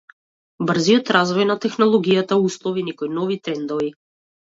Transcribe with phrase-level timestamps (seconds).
[0.69, 3.97] Брзиот развој на технологијата услови некои нови трендови.